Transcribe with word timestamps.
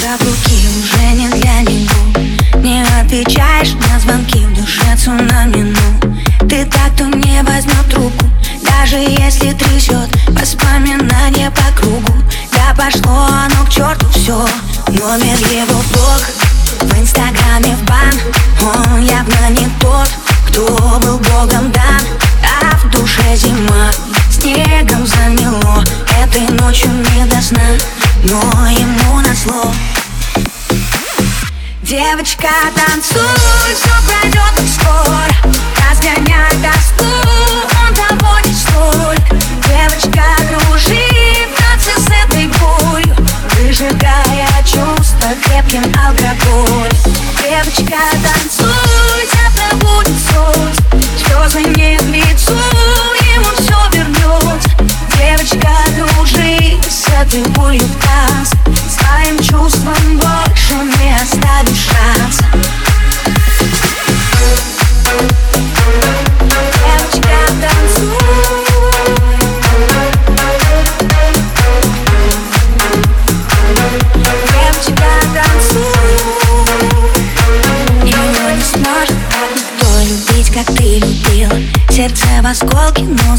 как 0.00 0.20
руки 0.20 0.68
уже 0.78 1.12
не 1.14 1.28
для 1.28 1.60
него. 1.60 2.28
Не 2.62 2.82
отвечаешь 3.00 3.74
на 3.74 4.00
звонки 4.00 4.38
в 4.38 4.54
душе 4.54 4.96
цунами 4.96 5.74
Ну, 5.74 6.48
ты 6.48 6.64
так, 6.64 6.94
кто 6.94 7.04
не 7.04 7.42
возьмет 7.42 7.88
трубку 7.90 8.26
Даже 8.62 8.96
если 8.96 9.52
трясет 9.52 10.08
воспоминания 10.28 11.50
по 11.50 11.80
кругу. 11.80 12.12
Да 12.52 12.74
пошло 12.74 13.26
оно 13.26 13.64
к 13.66 13.70
черту 13.70 14.06
все 14.10 14.46
Номер 14.88 15.38
его 15.52 15.80
блог. 15.92 16.22
В 16.80 17.00
инстаграме 17.00 17.76
в 17.76 17.84
бан 17.84 18.12
Он 18.62 19.02
явно 19.02 19.50
не 19.50 19.68
тот, 19.80 20.10
кто 20.48 20.98
был 21.02 21.18
богом 21.18 21.70
дан. 21.72 22.02
А 22.42 22.76
в 22.76 22.90
душе 22.90 23.36
Девочка, 31.88 32.50
танцуй, 32.74 33.24
все 33.74 33.88
пройдет 34.04 34.70
скоро. 34.74 35.24
Разгоняй 35.88 36.52
тоску, 36.60 37.06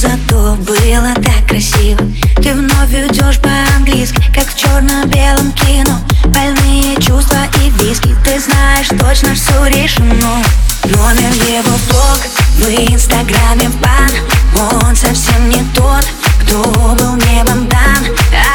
зато 0.09 0.55
было 0.55 1.13
так 1.15 1.47
красиво. 1.47 2.02
Ты 2.38 2.53
вновь 2.53 2.93
идешь 2.93 3.39
по-английски, 3.39 4.21
как 4.33 4.47
в 4.47 4.57
черно-белом 4.57 5.52
кино. 5.52 5.99
Больные 6.25 6.95
чувства 6.95 7.38
и 7.61 7.69
виски, 7.71 8.15
ты 8.23 8.39
знаешь 8.39 8.87
точно, 8.99 9.35
все 9.35 9.65
решено. 9.67 10.43
Номер 10.85 11.31
его 11.47 11.71
блог 11.89 12.21
в 12.57 12.91
инстаграме 12.91 13.69
бан 13.81 14.80
Он 14.83 14.95
совсем 14.95 15.49
не 15.49 15.63
тот, 15.75 16.07
кто 16.41 16.63
был 16.63 17.15
небом 17.27 17.67
дан. 17.67 18.05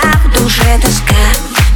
А 0.03 0.17
в 0.27 0.33
душе 0.39 0.79
тоска, 0.81 1.15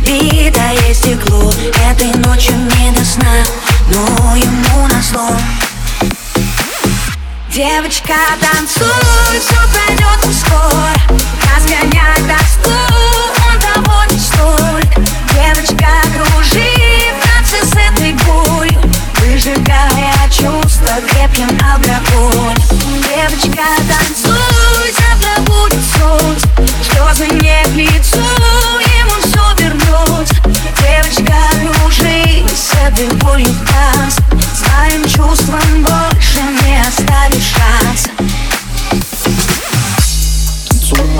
битое 0.03 0.95
стекло. 0.95 1.53
Этой 1.89 2.13
ночью 2.21 2.55
не 2.55 2.91
до 2.93 3.05
сна, 3.05 3.45
но 3.93 4.35
ему 4.35 4.87
назло 4.89 5.31
Девочка, 7.59 8.15
танцуй, 8.41 8.87
все 9.41 9.59
пройдет 9.73 10.33
скоро 10.33 10.95
Разгоняй 11.57 12.15
тоску, 12.23 12.71
он 13.75 14.15
не 14.15 14.21
стоит. 14.21 14.89
Девочка, 15.35 15.89
кружи 16.15 16.71
в 17.11 17.27
танце 17.27 17.67
с 17.67 17.73
этой 17.73 18.13
болью 18.13 18.81
Выжигая 19.17 20.15
чувства 20.31 21.01
крепким 21.09 21.49
алкоголем 21.61 22.55
Девочка, 23.03 23.67
танцуй, 23.89 24.93
завтра 24.93 25.43
будет 25.43 25.81
солнце. 25.99 26.47
Слезы 26.85 27.27
не 27.27 27.67
в 27.67 27.75
лицо, 27.75 28.21
ему 29.01 29.17
все 29.21 29.65
вернется 29.65 30.41
Девочка, 30.81 31.35
кружи 31.61 32.47
с 32.55 32.73
этой 32.87 33.09
болью 33.17 33.49
в 33.49 33.69
танце 33.69 34.28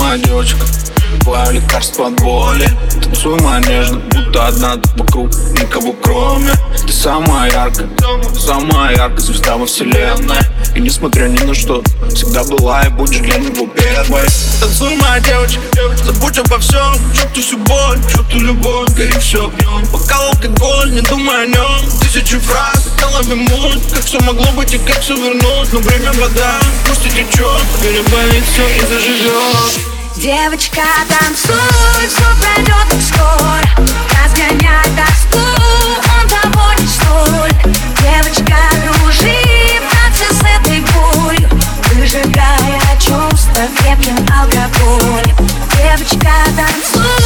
моя 0.09 0.23
девочка, 0.23 0.65
твое 1.21 1.51
лекарство 1.59 2.07
от 2.07 2.19
боли 2.21 2.67
Танцуй, 3.03 3.39
моя 3.41 3.59
нежно, 3.59 3.99
будто 3.99 4.47
одна 4.47 4.77
тут 4.77 4.97
вокруг. 4.97 5.29
Никого 5.59 5.93
кроме. 6.01 6.53
Ты 6.85 6.93
самая 6.93 7.51
яркая, 7.51 7.89
самая 8.37 8.95
яркая 8.95 9.19
звезда 9.19 9.57
во 9.57 9.65
вселенной. 9.65 10.37
И 10.75 10.79
несмотря 10.79 11.27
ни 11.27 11.39
на 11.39 11.53
что, 11.53 11.83
всегда 12.13 12.43
была 12.43 12.83
и 12.83 12.89
будешь 12.89 13.19
для 13.19 13.37
него 13.37 13.67
первой. 13.67 14.21
Танцуй, 14.61 14.95
моя 14.95 15.19
девочка, 15.19 15.61
забудь 16.03 16.37
обо 16.37 16.59
всем. 16.59 16.95
Чувствуй 17.13 17.43
всю 17.43 17.57
боль, 17.57 17.99
чувствуй 18.11 18.41
любовь, 18.41 18.89
гори 18.95 19.19
все 19.19 19.47
огнем 19.47 19.85
Пока 19.91 20.15
алкоголь, 20.29 20.91
не 20.91 21.01
думай 21.01 21.43
о 21.43 21.45
нем 21.47 21.89
Тысячи 22.01 22.37
фраз, 22.37 22.85
в 22.85 22.99
голове 22.99 23.35
муть 23.35 23.81
Как 23.93 24.03
все 24.03 24.19
могло 24.21 24.51
быть 24.53 24.73
и 24.73 24.77
как 24.77 24.99
все 25.01 25.15
вернуть 25.15 25.73
Но 25.73 25.79
время 25.79 26.11
вода, 26.13 26.59
пусть 26.87 27.05
и 27.05 27.09
течет 27.09 27.61
Переболит 27.81 28.43
все 28.45 28.67
и 28.67 28.79
заживет 28.81 29.58
Девочка, 30.19 30.81
танцуй, 31.07 31.55
все 32.09 32.25
пройдет 32.41 33.03
скоро 33.07 33.87
Разгоняй 34.21 34.83
тоску, 34.97 35.39
он 35.39 36.27
того 36.27 36.73
не 36.77 36.87
столь 36.87 37.73
Девочка, 38.01 38.57
дружи, 38.83 39.37
танцы 39.89 40.33
с 40.33 40.41
этой 40.41 40.81
болью 40.81 41.49
Выжигая 41.93 42.81
чувства 42.99 43.63
крепким 43.77 44.17
алкоголем. 44.37 45.37
Девочка, 45.77 46.33
танцуй. 46.57 47.18